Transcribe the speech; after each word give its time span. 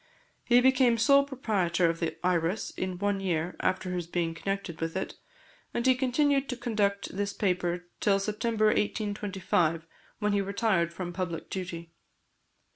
He 0.43 0.61
became 0.61 0.97
sole 0.97 1.23
proprietor 1.25 1.87
of 1.87 1.99
the 1.99 2.17
Iris 2.25 2.71
in 2.71 2.97
one 2.97 3.19
year 3.19 3.55
after 3.59 3.91
his 3.91 4.07
being 4.07 4.33
connected 4.33 4.81
with 4.81 4.97
it, 4.97 5.13
and 5.75 5.85
he 5.85 5.93
continued 5.93 6.49
to 6.49 6.57
conduct 6.57 7.15
this 7.15 7.33
paper 7.33 7.85
till 7.99 8.17
September 8.19 8.65
1825, 8.65 9.85
when 10.17 10.33
he 10.33 10.41
retired 10.41 10.91
from 10.91 11.13
public 11.13 11.51
duty. 11.51 11.91